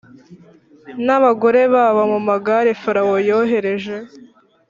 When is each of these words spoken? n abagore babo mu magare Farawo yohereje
n 1.05 1.07
abagore 1.17 1.61
babo 1.73 2.01
mu 2.13 2.19
magare 2.29 2.71
Farawo 2.81 3.15
yohereje 3.29 3.95